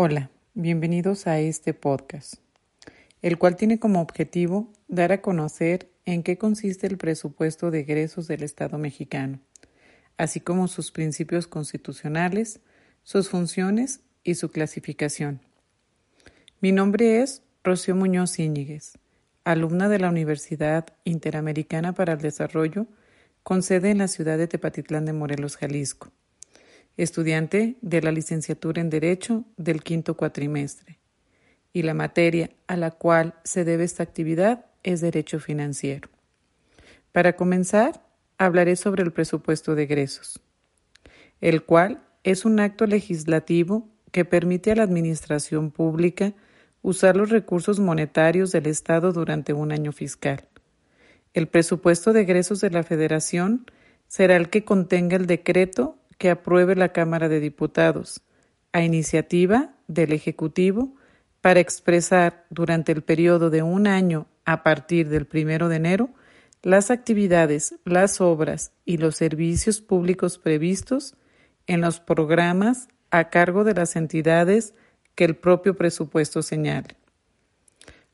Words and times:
Hola, 0.00 0.30
bienvenidos 0.54 1.26
a 1.26 1.40
este 1.40 1.74
podcast, 1.74 2.34
el 3.20 3.36
cual 3.36 3.56
tiene 3.56 3.80
como 3.80 4.00
objetivo 4.00 4.72
dar 4.86 5.10
a 5.10 5.20
conocer 5.20 5.90
en 6.04 6.22
qué 6.22 6.38
consiste 6.38 6.86
el 6.86 6.98
presupuesto 6.98 7.72
de 7.72 7.80
egresos 7.80 8.28
del 8.28 8.44
Estado 8.44 8.78
mexicano, 8.78 9.40
así 10.16 10.38
como 10.38 10.68
sus 10.68 10.92
principios 10.92 11.48
constitucionales, 11.48 12.60
sus 13.02 13.28
funciones 13.28 13.98
y 14.22 14.36
su 14.36 14.52
clasificación. 14.52 15.40
Mi 16.60 16.70
nombre 16.70 17.20
es 17.20 17.42
Rocío 17.64 17.96
Muñoz 17.96 18.38
Íñiguez, 18.38 18.98
alumna 19.42 19.88
de 19.88 19.98
la 19.98 20.10
Universidad 20.10 20.86
Interamericana 21.02 21.92
para 21.92 22.12
el 22.12 22.20
Desarrollo, 22.20 22.86
con 23.42 23.64
sede 23.64 23.90
en 23.90 23.98
la 23.98 24.06
ciudad 24.06 24.38
de 24.38 24.46
Tepatitlán 24.46 25.06
de 25.06 25.12
Morelos, 25.12 25.56
Jalisco 25.56 26.12
estudiante 26.98 27.76
de 27.80 28.02
la 28.02 28.12
licenciatura 28.12 28.82
en 28.82 28.90
Derecho 28.90 29.44
del 29.56 29.82
quinto 29.82 30.16
cuatrimestre, 30.16 30.98
y 31.72 31.82
la 31.82 31.94
materia 31.94 32.50
a 32.66 32.76
la 32.76 32.90
cual 32.90 33.34
se 33.44 33.64
debe 33.64 33.84
esta 33.84 34.02
actividad 34.02 34.66
es 34.82 35.00
Derecho 35.00 35.38
Financiero. 35.38 36.08
Para 37.12 37.36
comenzar, 37.36 38.02
hablaré 38.36 38.76
sobre 38.76 39.02
el 39.02 39.12
presupuesto 39.12 39.74
de 39.74 39.84
egresos, 39.84 40.40
el 41.40 41.62
cual 41.62 42.02
es 42.24 42.44
un 42.44 42.58
acto 42.58 42.86
legislativo 42.86 43.88
que 44.10 44.24
permite 44.24 44.72
a 44.72 44.76
la 44.76 44.82
Administración 44.82 45.70
Pública 45.70 46.34
usar 46.82 47.16
los 47.16 47.30
recursos 47.30 47.78
monetarios 47.78 48.50
del 48.50 48.66
Estado 48.66 49.12
durante 49.12 49.52
un 49.52 49.72
año 49.72 49.92
fiscal. 49.92 50.48
El 51.32 51.46
presupuesto 51.46 52.12
de 52.12 52.22
egresos 52.22 52.60
de 52.60 52.70
la 52.70 52.82
Federación 52.82 53.66
será 54.08 54.36
el 54.36 54.48
que 54.48 54.64
contenga 54.64 55.16
el 55.16 55.26
decreto 55.26 55.97
que 56.18 56.30
apruebe 56.30 56.74
la 56.74 56.92
Cámara 56.92 57.28
de 57.28 57.40
Diputados, 57.40 58.22
a 58.72 58.82
iniciativa 58.82 59.74
del 59.86 60.12
Ejecutivo, 60.12 60.94
para 61.40 61.60
expresar 61.60 62.44
durante 62.50 62.92
el 62.92 63.02
periodo 63.02 63.48
de 63.48 63.62
un 63.62 63.86
año 63.86 64.26
a 64.44 64.62
partir 64.62 65.08
del 65.08 65.26
primero 65.26 65.68
de 65.68 65.76
enero 65.76 66.10
las 66.62 66.90
actividades, 66.90 67.76
las 67.84 68.20
obras 68.20 68.72
y 68.84 68.96
los 68.96 69.16
servicios 69.16 69.80
públicos 69.80 70.38
previstos 70.38 71.14
en 71.66 71.80
los 71.80 72.00
programas 72.00 72.88
a 73.10 73.30
cargo 73.30 73.62
de 73.62 73.74
las 73.74 73.94
entidades 73.96 74.74
que 75.14 75.24
el 75.24 75.36
propio 75.36 75.76
presupuesto 75.76 76.42
señale. 76.42 76.96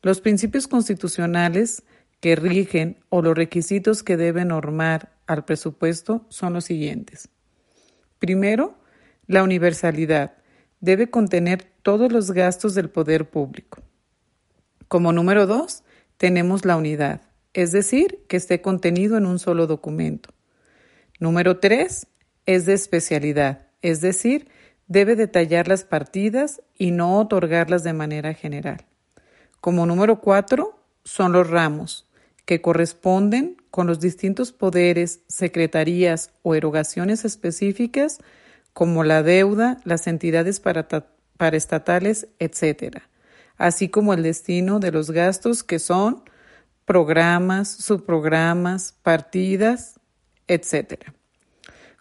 Los 0.03 0.21
principios 0.21 0.69
constitucionales 0.69 1.83
que 2.21 2.37
rigen 2.37 2.99
o 3.09 3.23
los 3.23 3.35
requisitos 3.35 4.03
que 4.03 4.17
deben 4.17 4.49
normar 4.49 5.13
al 5.27 5.45
presupuesto 5.45 6.27
son 6.29 6.53
los 6.53 6.65
siguientes. 6.65 7.31
Primero, 8.25 8.75
la 9.27 9.43
universalidad 9.43 10.33
debe 10.81 11.11
contener 11.11 11.63
todos 11.83 12.11
los 12.11 12.31
gastos 12.31 12.75
del 12.75 12.89
poder 12.89 13.29
público. 13.29 13.83
Como 14.89 15.13
número 15.13 15.47
dos, 15.47 15.85
tenemos 16.17 16.65
la 16.65 16.79
unidad, 16.79 17.21
es 17.53 17.71
decir, 17.71 18.25
que 18.27 18.39
esté 18.39 18.63
contenido 18.63 19.19
en 19.19 19.27
un 19.27 19.39
solo 19.39 19.67
documento. 19.67 20.31
Número 21.21 21.59
tres, 21.59 22.07
es 22.47 22.65
de 22.65 22.73
especialidad, 22.73 23.67
es 23.83 24.01
decir, 24.01 24.49
debe 24.87 25.17
detallar 25.17 25.69
las 25.69 25.85
partidas 25.85 26.63
y 26.79 26.93
no 26.93 27.19
otorgarlas 27.19 27.85
de 27.85 27.93
manera 27.93 28.33
general. 28.33 28.87
Como 29.61 29.85
número 29.85 30.23
cuatro, 30.23 30.83
son 31.05 31.33
los 31.33 31.51
ramos, 31.51 32.09
que 32.47 32.63
corresponden 32.63 33.59
con 33.75 33.89
los 33.89 33.99
distintos 33.99 34.53
poderes, 34.53 35.23
secretarías 35.27 36.31
o 36.43 36.55
erogaciones 36.55 37.25
específicas 37.25 38.19
como 38.73 39.03
la 39.03 39.25
deuda, 39.25 39.81
las 39.83 40.07
entidades 40.07 40.61
paraestatales, 40.61 42.29
etc., 42.39 42.99
así 43.57 43.89
como 43.89 44.15
el 44.15 44.23
destino 44.23 44.79
de 44.79 44.93
los 44.93 45.11
gastos 45.11 45.65
que 45.65 45.81
son 45.81 46.23
programas, 46.85 47.69
subprogramas, 47.69 48.95
partidas, 49.03 49.99
etc. 50.47 51.07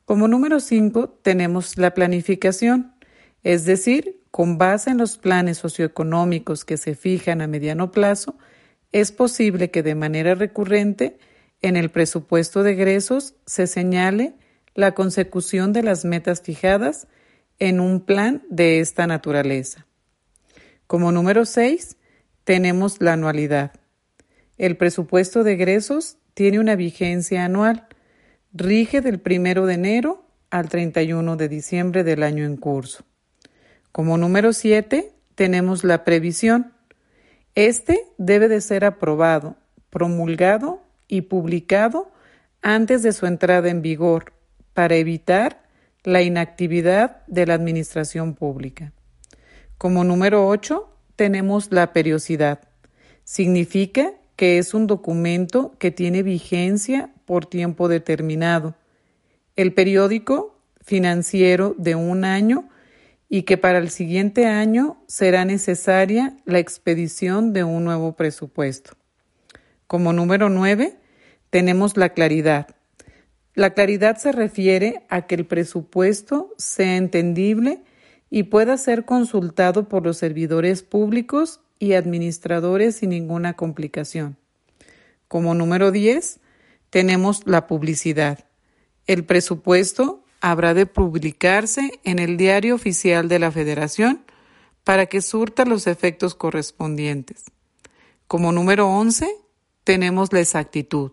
Como 0.05 0.27
número 0.27 0.59
cinco 0.59 1.09
tenemos 1.23 1.79
la 1.79 1.95
planificación, 1.95 2.93
es 3.41 3.65
decir, 3.65 4.21
con 4.29 4.59
base 4.59 4.91
en 4.91 4.99
los 4.99 5.17
planes 5.17 5.57
socioeconómicos 5.57 6.65
que 6.65 6.77
se 6.77 6.93
fijan 6.93 7.41
a 7.41 7.47
mediano 7.47 7.89
plazo, 7.89 8.37
es 8.91 9.11
posible 9.11 9.71
que 9.71 9.81
de 9.81 9.95
manera 9.95 10.35
recurrente 10.35 11.17
en 11.63 11.77
el 11.77 11.89
presupuesto 11.89 12.61
de 12.61 12.73
egresos 12.73 13.35
se 13.45 13.67
señale 13.67 14.35
la 14.75 14.93
consecución 14.93 15.71
de 15.71 15.81
las 15.81 16.03
metas 16.03 16.41
fijadas 16.41 17.07
en 17.57 17.79
un 17.79 18.01
plan 18.01 18.43
de 18.49 18.81
esta 18.81 19.07
naturaleza. 19.07 19.87
Como 20.87 21.11
número 21.13 21.45
6, 21.45 21.95
tenemos 22.43 23.01
la 23.01 23.13
anualidad. 23.13 23.71
El 24.57 24.75
presupuesto 24.75 25.43
de 25.43 25.53
egresos 25.53 26.17
tiene 26.33 26.59
una 26.59 26.75
vigencia 26.75 27.45
anual. 27.45 27.87
Rige 28.51 28.99
del 28.99 29.21
1 29.25 29.65
de 29.65 29.73
enero 29.73 30.25
al 30.49 30.67
31 30.67 31.37
de 31.37 31.47
diciembre 31.47 32.03
del 32.03 32.23
año 32.23 32.45
en 32.45 32.57
curso. 32.57 33.05
Como 33.93 34.17
número 34.17 34.51
7, 34.51 35.13
tenemos 35.35 35.85
la 35.85 36.03
previsión. 36.03 36.73
Este 37.55 38.01
debe 38.17 38.49
de 38.49 38.59
ser 38.59 38.83
aprobado, 38.83 39.55
promulgado 39.89 40.82
y 41.07 41.21
publicado 41.21 42.11
antes 42.61 43.03
de 43.03 43.11
su 43.11 43.25
entrada 43.25 43.69
en 43.69 43.81
vigor 43.81 44.33
para 44.73 44.95
evitar 44.95 45.63
la 46.03 46.21
inactividad 46.21 47.25
de 47.27 47.45
la 47.45 47.53
administración 47.53 48.33
pública. 48.33 48.91
Como 49.77 50.03
número 50.03 50.47
8 50.47 50.89
tenemos 51.15 51.71
la 51.71 51.93
periodicidad. 51.93 52.61
Significa 53.23 54.13
que 54.35 54.57
es 54.57 54.73
un 54.73 54.87
documento 54.87 55.75
que 55.77 55.91
tiene 55.91 56.23
vigencia 56.23 57.11
por 57.25 57.45
tiempo 57.45 57.87
determinado. 57.87 58.75
El 59.55 59.73
periódico 59.73 60.57
financiero 60.81 61.75
de 61.77 61.95
un 61.95 62.25
año 62.25 62.69
y 63.29 63.43
que 63.43 63.57
para 63.57 63.77
el 63.77 63.89
siguiente 63.89 64.45
año 64.45 64.97
será 65.07 65.45
necesaria 65.45 66.37
la 66.45 66.59
expedición 66.59 67.53
de 67.53 67.63
un 67.63 67.83
nuevo 67.83 68.13
presupuesto. 68.13 68.93
Como 69.87 70.13
número 70.13 70.49
nueve, 70.49 70.97
tenemos 71.49 71.97
la 71.97 72.09
claridad. 72.09 72.75
La 73.55 73.73
claridad 73.73 74.17
se 74.17 74.31
refiere 74.31 75.05
a 75.09 75.27
que 75.27 75.35
el 75.35 75.45
presupuesto 75.45 76.53
sea 76.57 76.97
entendible 76.97 77.83
y 78.29 78.43
pueda 78.43 78.77
ser 78.77 79.05
consultado 79.05 79.87
por 79.87 80.03
los 80.03 80.17
servidores 80.17 80.81
públicos 80.81 81.59
y 81.77 81.93
administradores 81.93 82.95
sin 82.95 83.11
ninguna 83.11 83.53
complicación. 83.53 84.37
Como 85.27 85.53
número 85.53 85.91
10, 85.91 86.39
tenemos 86.89 87.41
la 87.45 87.67
publicidad. 87.67 88.45
El 89.05 89.25
presupuesto 89.25 90.23
habrá 90.41 90.73
de 90.73 90.85
publicarse 90.85 91.99
en 92.03 92.19
el 92.19 92.37
Diario 92.37 92.75
Oficial 92.75 93.27
de 93.29 93.39
la 93.39 93.51
Federación 93.51 94.23
para 94.83 95.05
que 95.05 95.21
surta 95.21 95.65
los 95.65 95.87
efectos 95.87 96.35
correspondientes. 96.35 97.45
Como 98.27 98.51
número 98.51 98.87
11, 98.89 99.27
tenemos 99.83 100.31
la 100.33 100.39
exactitud. 100.39 101.11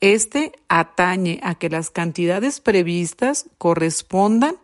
Este 0.00 0.52
atañe 0.68 1.40
a 1.42 1.56
que 1.56 1.68
las 1.68 1.90
cantidades 1.90 2.60
previstas 2.60 3.46
correspondan 3.58 4.56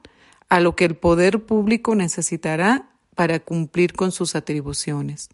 a 0.48 0.60
lo 0.60 0.76
que 0.76 0.84
el 0.84 0.96
poder 0.96 1.44
público 1.44 1.94
necesitará 1.94 2.88
para 3.14 3.40
cumplir 3.40 3.94
con 3.94 4.12
sus 4.12 4.34
atribuciones. 4.34 5.28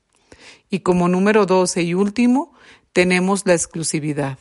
Y 0.70 0.80
como 0.80 1.08
número 1.08 1.46
12 1.46 1.82
y 1.82 1.94
último, 1.94 2.52
tenemos 2.92 3.46
la 3.46 3.54
exclusividad. 3.54 4.38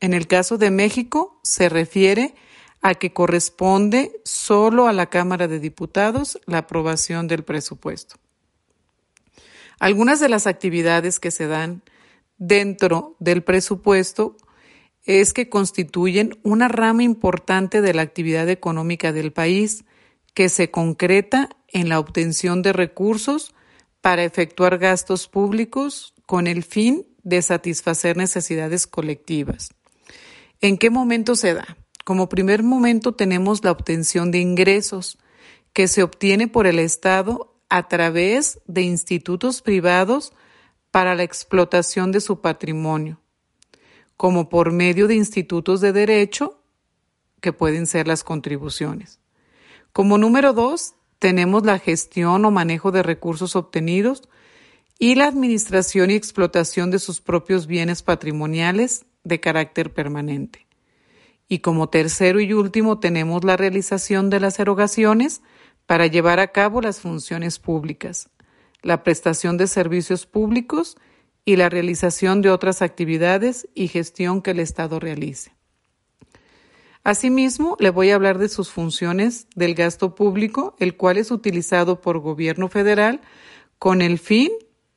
En 0.00 0.12
el 0.12 0.26
caso 0.26 0.58
de 0.58 0.70
México, 0.70 1.40
se 1.42 1.68
refiere 1.68 2.34
a 2.82 2.94
que 2.94 3.12
corresponde 3.12 4.20
solo 4.24 4.86
a 4.86 4.92
la 4.92 5.06
Cámara 5.06 5.48
de 5.48 5.58
Diputados 5.58 6.38
la 6.46 6.58
aprobación 6.58 7.26
del 7.26 7.42
presupuesto. 7.42 8.16
Algunas 9.78 10.20
de 10.20 10.28
las 10.28 10.46
actividades 10.46 11.18
que 11.18 11.30
se 11.30 11.46
dan 11.46 11.82
dentro 12.38 13.16
del 13.18 13.42
presupuesto 13.42 14.36
es 15.04 15.32
que 15.32 15.48
constituyen 15.48 16.38
una 16.42 16.68
rama 16.68 17.02
importante 17.02 17.80
de 17.80 17.94
la 17.94 18.02
actividad 18.02 18.48
económica 18.48 19.12
del 19.12 19.32
país 19.32 19.84
que 20.34 20.48
se 20.48 20.70
concreta 20.70 21.50
en 21.68 21.88
la 21.88 21.98
obtención 21.98 22.62
de 22.62 22.72
recursos 22.72 23.54
para 24.00 24.24
efectuar 24.24 24.78
gastos 24.78 25.28
públicos 25.28 26.14
con 26.26 26.46
el 26.46 26.62
fin 26.62 27.06
de 27.22 27.40
satisfacer 27.42 28.16
necesidades 28.16 28.86
colectivas. 28.86 29.70
¿En 30.60 30.76
qué 30.76 30.90
momento 30.90 31.36
se 31.36 31.54
da? 31.54 31.76
Como 32.04 32.28
primer 32.28 32.62
momento 32.62 33.14
tenemos 33.14 33.64
la 33.64 33.72
obtención 33.72 34.30
de 34.30 34.38
ingresos 34.38 35.18
que 35.72 35.88
se 35.88 36.02
obtiene 36.02 36.48
por 36.48 36.66
el 36.66 36.78
Estado 36.78 37.54
a 37.68 37.88
través 37.88 38.60
de 38.66 38.82
institutos 38.82 39.60
privados 39.62 40.32
para 40.96 41.14
la 41.14 41.24
explotación 41.24 42.10
de 42.10 42.22
su 42.22 42.40
patrimonio, 42.40 43.20
como 44.16 44.48
por 44.48 44.72
medio 44.72 45.08
de 45.08 45.14
institutos 45.14 45.82
de 45.82 45.92
derecho, 45.92 46.62
que 47.42 47.52
pueden 47.52 47.86
ser 47.86 48.08
las 48.08 48.24
contribuciones. 48.24 49.20
Como 49.92 50.16
número 50.16 50.54
dos, 50.54 50.94
tenemos 51.18 51.66
la 51.66 51.78
gestión 51.78 52.46
o 52.46 52.50
manejo 52.50 52.92
de 52.92 53.02
recursos 53.02 53.56
obtenidos 53.56 54.22
y 54.98 55.16
la 55.16 55.26
administración 55.26 56.10
y 56.10 56.14
explotación 56.14 56.90
de 56.90 56.98
sus 56.98 57.20
propios 57.20 57.66
bienes 57.66 58.02
patrimoniales 58.02 59.04
de 59.22 59.38
carácter 59.38 59.92
permanente. 59.92 60.66
Y 61.46 61.58
como 61.58 61.90
tercero 61.90 62.40
y 62.40 62.54
último 62.54 63.00
tenemos 63.00 63.44
la 63.44 63.58
realización 63.58 64.30
de 64.30 64.40
las 64.40 64.58
erogaciones 64.58 65.42
para 65.84 66.06
llevar 66.06 66.40
a 66.40 66.52
cabo 66.52 66.80
las 66.80 67.00
funciones 67.00 67.58
públicas, 67.58 68.30
la 68.82 69.02
prestación 69.02 69.56
de 69.56 69.66
servicios 69.66 70.26
públicos 70.26 70.96
y 71.44 71.56
la 71.56 71.68
realización 71.68 72.42
de 72.42 72.50
otras 72.50 72.82
actividades 72.82 73.68
y 73.74 73.88
gestión 73.88 74.42
que 74.42 74.50
el 74.50 74.60
Estado 74.60 74.98
realice. 75.00 75.56
Asimismo, 77.04 77.76
le 77.78 77.90
voy 77.90 78.10
a 78.10 78.16
hablar 78.16 78.38
de 78.38 78.48
sus 78.48 78.70
funciones 78.70 79.46
del 79.54 79.76
gasto 79.76 80.16
público, 80.16 80.74
el 80.80 80.96
cual 80.96 81.18
es 81.18 81.30
utilizado 81.30 82.00
por 82.00 82.18
gobierno 82.18 82.66
federal 82.66 83.20
con 83.78 84.02
el 84.02 84.18
fin, 84.18 84.50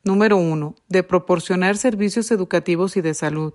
número 0.04 0.38
uno, 0.38 0.74
de 0.88 1.04
proporcionar 1.04 1.78
servicios 1.78 2.32
educativos 2.32 2.98
y 2.98 3.02
de 3.02 3.14
salud, 3.14 3.54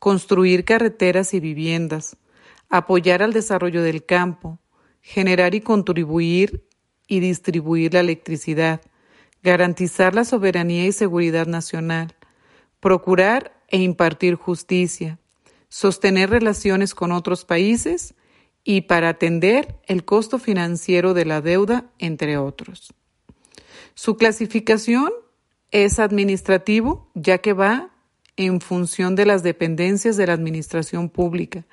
construir 0.00 0.64
carreteras 0.64 1.32
y 1.32 1.38
viviendas, 1.38 2.16
apoyar 2.68 3.22
al 3.22 3.32
desarrollo 3.32 3.82
del 3.84 4.04
campo, 4.04 4.58
generar 5.00 5.54
y 5.54 5.60
contribuir 5.60 6.66
y 7.06 7.20
distribuir 7.20 7.94
la 7.94 8.00
electricidad, 8.00 8.80
garantizar 9.46 10.12
la 10.12 10.24
soberanía 10.24 10.86
y 10.86 10.92
seguridad 10.92 11.46
nacional, 11.46 12.16
procurar 12.80 13.56
e 13.68 13.78
impartir 13.78 14.34
justicia, 14.34 15.20
sostener 15.68 16.30
relaciones 16.30 16.96
con 16.96 17.12
otros 17.12 17.44
países 17.44 18.16
y 18.64 18.80
para 18.82 19.10
atender 19.10 19.76
el 19.86 20.04
costo 20.04 20.40
financiero 20.40 21.14
de 21.14 21.26
la 21.26 21.42
deuda, 21.42 21.92
entre 22.00 22.38
otros. 22.38 22.92
Su 23.94 24.16
clasificación 24.16 25.12
es 25.70 26.00
administrativo, 26.00 27.08
ya 27.14 27.38
que 27.38 27.52
va 27.52 27.90
en 28.36 28.60
función 28.60 29.14
de 29.14 29.26
las 29.26 29.44
dependencias 29.44 30.16
de 30.16 30.26
la 30.26 30.32
administración 30.32 31.08
pública 31.08 31.64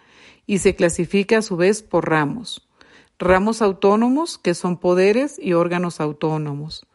y 0.45 0.59
se 0.59 0.75
clasifica 0.75 1.39
a 1.39 1.41
su 1.41 1.57
vez 1.57 1.81
por 1.81 2.07
ramos. 2.07 2.69
Ramos 3.17 3.63
autónomos, 3.63 4.37
que 4.37 4.53
son 4.53 4.77
poderes 4.77 5.39
y 5.41 5.53
órganos 5.53 5.99
autónomos. 5.99 6.85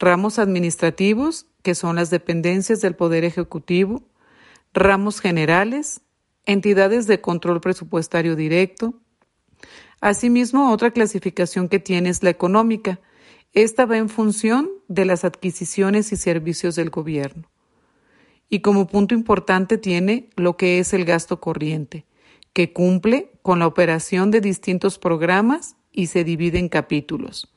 Ramos 0.00 0.38
administrativos, 0.38 1.46
que 1.62 1.74
son 1.74 1.96
las 1.96 2.08
dependencias 2.08 2.80
del 2.80 2.96
Poder 2.96 3.22
Ejecutivo. 3.22 4.02
Ramos 4.72 5.20
generales, 5.20 6.00
entidades 6.46 7.06
de 7.06 7.20
control 7.20 7.60
presupuestario 7.60 8.34
directo. 8.34 8.94
Asimismo, 10.00 10.72
otra 10.72 10.90
clasificación 10.92 11.68
que 11.68 11.80
tiene 11.80 12.08
es 12.08 12.22
la 12.22 12.30
económica. 12.30 12.98
Esta 13.52 13.84
va 13.84 13.98
en 13.98 14.08
función 14.08 14.70
de 14.88 15.04
las 15.04 15.26
adquisiciones 15.26 16.12
y 16.12 16.16
servicios 16.16 16.76
del 16.76 16.88
gobierno. 16.88 17.50
Y 18.48 18.60
como 18.60 18.86
punto 18.86 19.14
importante 19.14 19.76
tiene 19.76 20.30
lo 20.34 20.56
que 20.56 20.78
es 20.78 20.94
el 20.94 21.04
gasto 21.04 21.40
corriente, 21.40 22.06
que 22.54 22.72
cumple 22.72 23.32
con 23.42 23.58
la 23.58 23.66
operación 23.66 24.30
de 24.30 24.40
distintos 24.40 24.98
programas 24.98 25.76
y 25.92 26.06
se 26.06 26.24
divide 26.24 26.58
en 26.58 26.70
capítulos. 26.70 27.52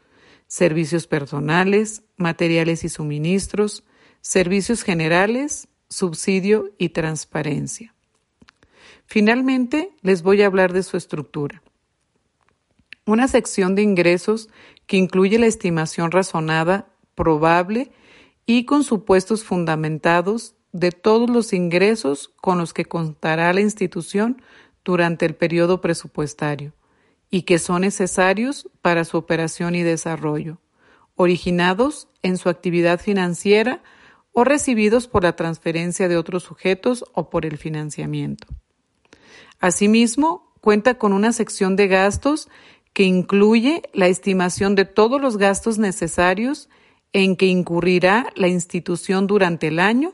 Servicios 0.53 1.07
personales, 1.07 2.03
materiales 2.15 2.83
y 2.83 2.89
suministros, 2.89 3.83
servicios 4.21 4.83
generales, 4.83 5.67
subsidio 5.89 6.69
y 6.77 6.89
transparencia. 6.89 7.95
Finalmente, 9.07 9.95
les 10.03 10.21
voy 10.21 10.43
a 10.43 10.45
hablar 10.45 10.71
de 10.71 10.83
su 10.83 10.95
estructura. 10.95 11.63
Una 13.07 13.27
sección 13.27 13.73
de 13.73 13.81
ingresos 13.81 14.47
que 14.85 14.97
incluye 14.97 15.39
la 15.39 15.47
estimación 15.47 16.11
razonada, 16.11 16.87
probable 17.15 17.91
y 18.45 18.65
con 18.65 18.83
supuestos 18.83 19.43
fundamentados 19.43 20.53
de 20.71 20.91
todos 20.91 21.31
los 21.31 21.51
ingresos 21.51 22.31
con 22.41 22.59
los 22.59 22.75
que 22.75 22.85
contará 22.85 23.51
la 23.53 23.61
institución 23.61 24.39
durante 24.83 25.25
el 25.25 25.33
periodo 25.33 25.81
presupuestario 25.81 26.73
y 27.33 27.41
que 27.41 27.57
son 27.57 27.81
necesarios 27.81 28.69
para 28.83 29.05
su 29.05 29.17
operación 29.17 29.73
y 29.73 29.81
desarrollo, 29.81 30.59
originados 31.15 32.07
en 32.21 32.37
su 32.37 32.47
actividad 32.47 33.01
financiera 33.01 33.81
o 34.33 34.43
recibidos 34.43 35.07
por 35.07 35.23
la 35.23 35.35
transferencia 35.35 36.07
de 36.07 36.15
otros 36.15 36.43
sujetos 36.43 37.03
o 37.11 37.31
por 37.31 37.47
el 37.47 37.57
financiamiento. 37.57 38.45
Asimismo, 39.59 40.53
cuenta 40.61 40.99
con 40.99 41.11
una 41.11 41.33
sección 41.33 41.75
de 41.75 41.87
gastos 41.87 42.49
que 42.93 43.01
incluye 43.01 43.81
la 43.93 44.05
estimación 44.05 44.75
de 44.75 44.85
todos 44.85 45.19
los 45.19 45.37
gastos 45.37 45.79
necesarios 45.79 46.69
en 47.13 47.35
que 47.35 47.47
incurrirá 47.47 48.31
la 48.35 48.47
institución 48.47 49.25
durante 49.25 49.69
el 49.69 49.79
año 49.79 50.13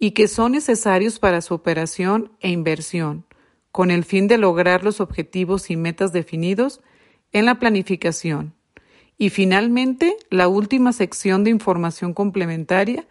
y 0.00 0.10
que 0.10 0.26
son 0.26 0.50
necesarios 0.50 1.20
para 1.20 1.42
su 1.42 1.54
operación 1.54 2.32
e 2.40 2.50
inversión, 2.50 3.24
con 3.72 3.90
el 3.90 4.04
fin 4.04 4.26
de 4.28 4.38
lograr 4.38 4.84
los 4.84 5.00
objetivos 5.00 5.70
y 5.70 5.76
metas 5.76 6.12
definidos 6.12 6.80
en 7.32 7.44
la 7.44 7.58
planificación. 7.58 8.54
Y 9.16 9.30
finalmente, 9.30 10.16
la 10.30 10.48
última 10.48 10.92
sección 10.92 11.44
de 11.44 11.50
información 11.50 12.14
complementaria 12.14 13.06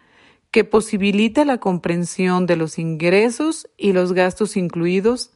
que 0.50 0.64
posibilita 0.64 1.44
la 1.44 1.58
comprensión 1.58 2.46
de 2.46 2.56
los 2.56 2.78
ingresos 2.78 3.68
y 3.76 3.92
los 3.92 4.12
gastos 4.12 4.56
incluidos 4.56 5.30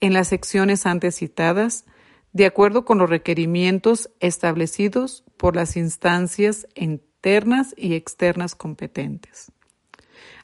en 0.00 0.12
las 0.12 0.28
secciones 0.28 0.86
antes 0.86 1.16
citadas, 1.16 1.86
de 2.32 2.46
acuerdo 2.46 2.84
con 2.84 2.98
los 2.98 3.08
requerimientos 3.08 4.10
establecidos 4.20 5.24
por 5.38 5.56
las 5.56 5.76
instancias 5.76 6.66
internas 6.74 7.74
y 7.76 7.94
externas 7.94 8.54
competentes. 8.54 9.50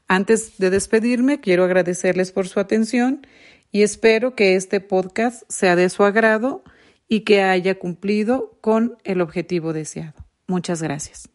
Antes 0.08 0.58
de 0.58 0.70
despedirme, 0.70 1.40
quiero 1.40 1.64
agradecerles 1.64 2.32
por 2.32 2.48
su 2.48 2.60
atención 2.60 3.26
y 3.74 3.82
espero 3.82 4.36
que 4.36 4.54
este 4.54 4.80
podcast 4.80 5.42
sea 5.48 5.74
de 5.74 5.88
su 5.88 6.04
agrado 6.04 6.62
y 7.08 7.22
que 7.22 7.42
haya 7.42 7.76
cumplido 7.76 8.56
con 8.60 8.98
el 9.02 9.20
objetivo 9.20 9.72
deseado. 9.72 10.14
Muchas 10.46 10.80
gracias. 10.80 11.33